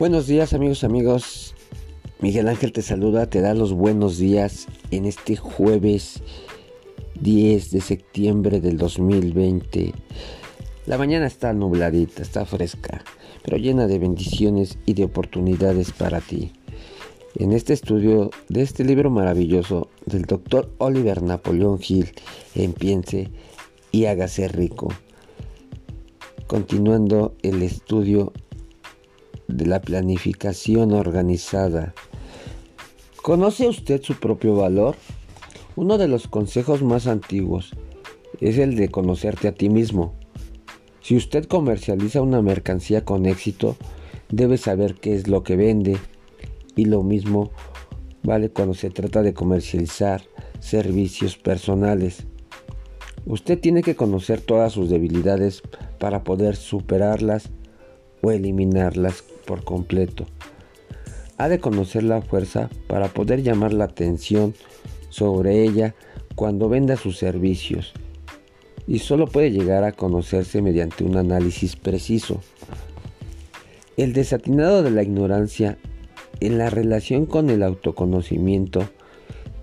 Buenos 0.00 0.26
días 0.26 0.54
amigos, 0.54 0.82
amigos. 0.82 1.54
Miguel 2.20 2.48
Ángel 2.48 2.72
te 2.72 2.80
saluda, 2.80 3.28
te 3.28 3.42
da 3.42 3.52
los 3.52 3.74
buenos 3.74 4.16
días 4.16 4.66
en 4.90 5.04
este 5.04 5.36
jueves 5.36 6.22
10 7.20 7.70
de 7.70 7.82
septiembre 7.82 8.62
del 8.62 8.78
2020. 8.78 9.92
La 10.86 10.96
mañana 10.96 11.26
está 11.26 11.52
nubladita, 11.52 12.22
está 12.22 12.46
fresca, 12.46 13.04
pero 13.42 13.58
llena 13.58 13.86
de 13.86 13.98
bendiciones 13.98 14.78
y 14.86 14.94
de 14.94 15.04
oportunidades 15.04 15.92
para 15.92 16.22
ti. 16.22 16.50
En 17.34 17.52
este 17.52 17.74
estudio 17.74 18.30
de 18.48 18.62
este 18.62 18.84
libro 18.84 19.10
maravilloso 19.10 19.90
del 20.06 20.22
doctor 20.22 20.72
Oliver 20.78 21.22
Napoleón 21.22 21.78
Hill, 21.86 22.08
Empiece 22.54 23.28
y 23.92 24.06
hágase 24.06 24.48
rico. 24.48 24.88
Continuando 26.46 27.34
el 27.42 27.62
estudio 27.62 28.32
de 29.56 29.66
la 29.66 29.80
planificación 29.80 30.92
organizada. 30.92 31.94
¿Conoce 33.22 33.68
usted 33.68 34.02
su 34.02 34.14
propio 34.14 34.56
valor? 34.56 34.96
Uno 35.76 35.98
de 35.98 36.08
los 36.08 36.26
consejos 36.28 36.82
más 36.82 37.06
antiguos 37.06 37.72
es 38.40 38.58
el 38.58 38.76
de 38.76 38.88
conocerte 38.88 39.48
a 39.48 39.52
ti 39.52 39.68
mismo. 39.68 40.14
Si 41.02 41.16
usted 41.16 41.44
comercializa 41.44 42.22
una 42.22 42.42
mercancía 42.42 43.04
con 43.04 43.26
éxito, 43.26 43.76
debe 44.30 44.56
saber 44.56 44.94
qué 44.94 45.14
es 45.14 45.28
lo 45.28 45.42
que 45.42 45.56
vende. 45.56 45.96
Y 46.76 46.86
lo 46.86 47.02
mismo 47.02 47.50
vale 48.22 48.50
cuando 48.50 48.74
se 48.74 48.90
trata 48.90 49.22
de 49.22 49.34
comercializar 49.34 50.22
servicios 50.60 51.36
personales. 51.36 52.26
Usted 53.26 53.58
tiene 53.60 53.82
que 53.82 53.96
conocer 53.96 54.40
todas 54.40 54.72
sus 54.72 54.88
debilidades 54.88 55.62
para 55.98 56.24
poder 56.24 56.56
superarlas 56.56 57.50
o 58.22 58.30
eliminarlas 58.30 59.22
por 59.46 59.64
completo. 59.64 60.26
Ha 61.38 61.48
de 61.48 61.58
conocer 61.58 62.02
la 62.02 62.22
fuerza 62.22 62.68
para 62.86 63.08
poder 63.08 63.42
llamar 63.42 63.72
la 63.72 63.84
atención 63.84 64.54
sobre 65.08 65.62
ella 65.62 65.94
cuando 66.34 66.68
venda 66.68 66.96
sus 66.96 67.18
servicios 67.18 67.92
y 68.86 68.98
solo 68.98 69.26
puede 69.26 69.50
llegar 69.50 69.84
a 69.84 69.92
conocerse 69.92 70.62
mediante 70.62 71.04
un 71.04 71.16
análisis 71.16 71.76
preciso. 71.76 72.40
El 73.96 74.12
desatinado 74.12 74.82
de 74.82 74.90
la 74.90 75.02
ignorancia 75.02 75.78
en 76.40 76.58
la 76.58 76.70
relación 76.70 77.26
con 77.26 77.50
el 77.50 77.62
autoconocimiento 77.62 78.88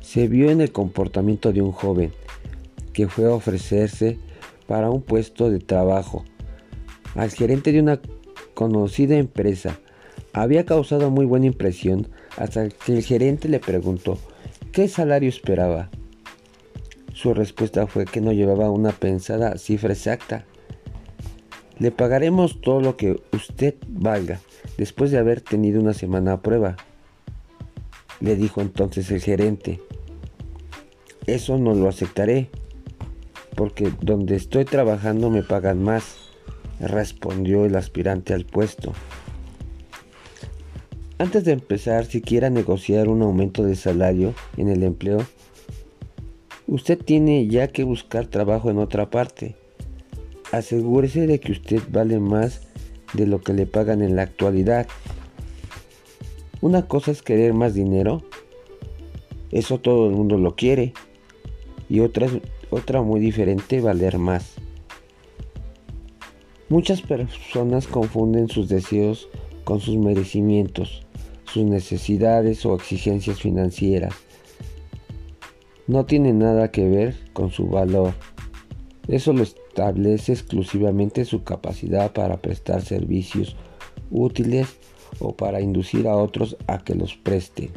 se 0.00 0.28
vio 0.28 0.50
en 0.50 0.60
el 0.60 0.72
comportamiento 0.72 1.52
de 1.52 1.62
un 1.62 1.72
joven 1.72 2.12
que 2.92 3.08
fue 3.08 3.26
a 3.26 3.34
ofrecerse 3.34 4.18
para 4.66 4.90
un 4.90 5.02
puesto 5.02 5.50
de 5.50 5.58
trabajo 5.58 6.24
al 7.14 7.30
gerente 7.30 7.72
de 7.72 7.80
una 7.80 8.00
conocida 8.56 9.18
empresa. 9.18 9.78
Había 10.32 10.64
causado 10.64 11.10
muy 11.10 11.26
buena 11.26 11.46
impresión 11.46 12.08
hasta 12.36 12.68
que 12.70 12.96
el 12.96 13.04
gerente 13.04 13.48
le 13.48 13.60
preguntó 13.60 14.18
qué 14.72 14.88
salario 14.88 15.28
esperaba. 15.28 15.90
Su 17.12 17.34
respuesta 17.34 17.86
fue 17.86 18.06
que 18.06 18.20
no 18.20 18.32
llevaba 18.32 18.70
una 18.70 18.92
pensada 18.92 19.58
cifra 19.58 19.92
exacta. 19.92 20.44
Le 21.78 21.90
pagaremos 21.90 22.60
todo 22.62 22.80
lo 22.80 22.96
que 22.96 23.20
usted 23.32 23.74
valga 23.88 24.40
después 24.78 25.10
de 25.10 25.18
haber 25.18 25.42
tenido 25.42 25.80
una 25.80 25.92
semana 25.92 26.32
a 26.32 26.40
prueba. 26.40 26.76
Le 28.20 28.36
dijo 28.36 28.62
entonces 28.62 29.10
el 29.10 29.20
gerente. 29.20 29.80
Eso 31.26 31.58
no 31.58 31.74
lo 31.74 31.88
aceptaré, 31.88 32.48
porque 33.54 33.92
donde 34.00 34.36
estoy 34.36 34.64
trabajando 34.64 35.28
me 35.28 35.42
pagan 35.42 35.82
más 35.82 36.25
respondió 36.80 37.64
el 37.64 37.76
aspirante 37.76 38.34
al 38.34 38.44
puesto. 38.44 38.92
Antes 41.18 41.44
de 41.44 41.52
empezar 41.52 42.04
siquiera 42.04 42.50
negociar 42.50 43.08
un 43.08 43.22
aumento 43.22 43.64
de 43.64 43.74
salario 43.74 44.34
en 44.58 44.68
el 44.68 44.82
empleo, 44.82 45.24
usted 46.66 46.98
tiene 46.98 47.46
ya 47.46 47.68
que 47.68 47.84
buscar 47.84 48.26
trabajo 48.26 48.70
en 48.70 48.78
otra 48.78 49.08
parte. 49.08 49.56
Asegúrese 50.52 51.26
de 51.26 51.40
que 51.40 51.52
usted 51.52 51.80
vale 51.90 52.20
más 52.20 52.68
de 53.14 53.26
lo 53.26 53.40
que 53.40 53.54
le 53.54 53.66
pagan 53.66 54.02
en 54.02 54.14
la 54.14 54.22
actualidad. 54.22 54.86
Una 56.60 56.86
cosa 56.86 57.12
es 57.12 57.22
querer 57.22 57.54
más 57.54 57.72
dinero, 57.72 58.22
eso 59.50 59.78
todo 59.78 60.08
el 60.08 60.14
mundo 60.14 60.36
lo 60.36 60.54
quiere, 60.54 60.92
y 61.88 62.00
otra, 62.00 62.28
otra 62.70 63.00
muy 63.00 63.20
diferente 63.20 63.80
valer 63.80 64.18
más. 64.18 64.56
Muchas 66.68 67.00
personas 67.00 67.86
confunden 67.86 68.48
sus 68.48 68.68
deseos 68.68 69.28
con 69.62 69.78
sus 69.78 69.96
merecimientos, 69.98 71.06
sus 71.44 71.62
necesidades 71.62 72.66
o 72.66 72.74
exigencias 72.74 73.40
financieras. 73.40 74.14
No 75.86 76.06
tiene 76.06 76.32
nada 76.32 76.72
que 76.72 76.88
ver 76.88 77.14
con 77.32 77.52
su 77.52 77.68
valor. 77.68 78.14
Eso 79.06 79.32
lo 79.32 79.44
establece 79.44 80.32
exclusivamente 80.32 81.24
su 81.24 81.44
capacidad 81.44 82.12
para 82.12 82.42
prestar 82.42 82.82
servicios 82.82 83.54
útiles 84.10 84.76
o 85.20 85.36
para 85.36 85.60
inducir 85.60 86.08
a 86.08 86.16
otros 86.16 86.56
a 86.66 86.78
que 86.78 86.96
los 86.96 87.14
presten. 87.14 87.70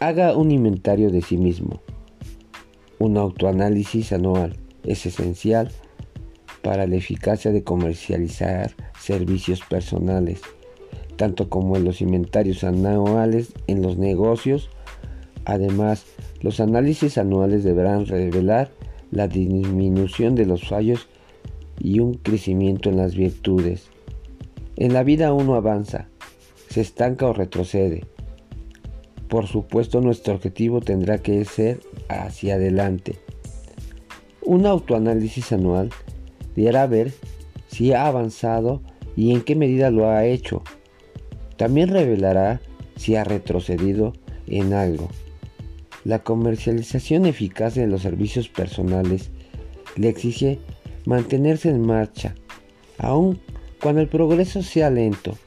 Haga 0.00 0.36
un 0.36 0.50
inventario 0.50 1.10
de 1.10 1.22
sí 1.22 1.38
mismo. 1.38 1.80
Un 2.98 3.16
autoanálisis 3.16 4.12
anual 4.12 4.58
es 4.84 5.06
esencial 5.06 5.70
para 6.68 6.86
la 6.86 6.96
eficacia 6.96 7.50
de 7.50 7.64
comercializar 7.64 8.72
servicios 9.00 9.62
personales, 9.70 10.42
tanto 11.16 11.48
como 11.48 11.78
en 11.78 11.84
los 11.84 12.02
inventarios 12.02 12.62
anuales 12.62 13.54
en 13.68 13.80
los 13.80 13.96
negocios. 13.96 14.68
Además, 15.46 16.04
los 16.42 16.60
análisis 16.60 17.16
anuales 17.16 17.64
deberán 17.64 18.04
revelar 18.04 18.70
la 19.10 19.28
disminución 19.28 20.34
de 20.34 20.44
los 20.44 20.68
fallos 20.68 21.08
y 21.80 22.00
un 22.00 22.12
crecimiento 22.12 22.90
en 22.90 22.98
las 22.98 23.14
virtudes. 23.14 23.88
En 24.76 24.92
la 24.92 25.04
vida 25.04 25.32
uno 25.32 25.54
avanza, 25.54 26.08
se 26.68 26.82
estanca 26.82 27.28
o 27.28 27.32
retrocede. 27.32 28.04
Por 29.30 29.46
supuesto 29.46 30.02
nuestro 30.02 30.34
objetivo 30.34 30.82
tendrá 30.82 31.16
que 31.16 31.42
ser 31.46 31.80
hacia 32.10 32.56
adelante. 32.56 33.16
Un 34.42 34.66
autoanálisis 34.66 35.50
anual 35.52 35.88
deberá 36.58 36.88
ver 36.88 37.12
si 37.68 37.92
ha 37.92 38.08
avanzado 38.08 38.82
y 39.14 39.32
en 39.32 39.42
qué 39.42 39.54
medida 39.54 39.92
lo 39.92 40.10
ha 40.10 40.26
hecho. 40.26 40.62
También 41.56 41.88
revelará 41.88 42.60
si 42.96 43.14
ha 43.14 43.22
retrocedido 43.22 44.12
en 44.48 44.72
algo. 44.72 45.08
La 46.04 46.24
comercialización 46.24 47.26
eficaz 47.26 47.76
de 47.76 47.86
los 47.86 48.02
servicios 48.02 48.48
personales 48.48 49.30
le 49.94 50.08
exige 50.08 50.58
mantenerse 51.06 51.68
en 51.68 51.80
marcha, 51.80 52.34
aun 52.98 53.38
cuando 53.80 54.00
el 54.00 54.08
progreso 54.08 54.60
sea 54.62 54.90
lento. 54.90 55.38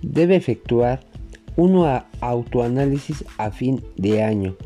Debe 0.00 0.36
efectuar 0.36 1.00
un 1.56 1.84
autoanálisis 2.20 3.24
a 3.36 3.50
fin 3.50 3.82
de 3.96 4.22
año 4.22 4.56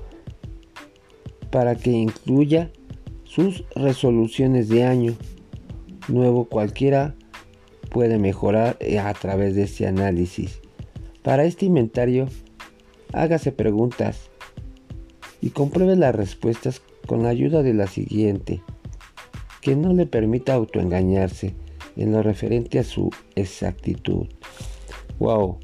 para 1.51 1.75
que 1.75 1.91
incluya 1.91 2.71
sus 3.25 3.65
resoluciones 3.75 4.69
de 4.69 4.85
año 4.85 5.17
nuevo 6.09 6.47
cualquiera 6.47 7.15
puede 7.91 8.19
mejorar 8.19 8.77
eh, 8.81 8.99
a 8.99 9.13
través 9.15 9.55
de 9.55 9.65
este 9.65 9.87
análisis. 9.87 10.61
Para 11.23 11.45
este 11.45 11.67
inventario, 11.67 12.29
hágase 13.13 13.53
preguntas 13.53 14.31
y 15.41 15.51
compruebe 15.51 15.97
las 15.97 16.15
respuestas 16.15 16.83
con 17.07 17.23
la 17.23 17.29
ayuda 17.29 17.63
de 17.63 17.75
la 17.75 17.87
siguiente, 17.87 18.63
que 19.61 19.77
no 19.77 19.93
le 19.93 20.07
permita 20.07 20.55
autoengañarse 20.55 21.55
en 21.97 22.13
lo 22.13 22.23
referente 22.23 22.79
a 22.79 22.85
su 22.85 23.11
exactitud. 23.35 24.27
Wow. 25.19 25.59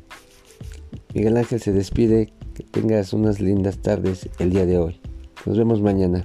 Miguel 1.15 1.37
Ángel 1.37 1.61
se 1.61 1.73
despide. 1.73 2.33
Que 2.55 2.65
tengas 2.65 3.13
unas 3.13 3.41
lindas 3.41 3.79
tardes 3.79 4.29
el 4.39 4.51
día 4.51 4.67
de 4.67 4.77
hoy. 4.77 5.01
Nos 5.47 5.57
vemos 5.57 5.81
mañana. 5.81 6.25